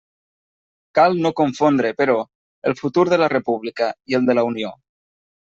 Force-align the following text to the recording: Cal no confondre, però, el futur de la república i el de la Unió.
Cal 0.99 1.17
no 1.25 1.31
confondre, 1.39 1.91
però, 1.99 2.15
el 2.71 2.77
futur 2.81 3.05
de 3.13 3.21
la 3.25 3.29
república 3.35 3.93
i 4.15 4.19
el 4.21 4.27
de 4.33 4.39
la 4.41 4.49
Unió. 4.51 4.75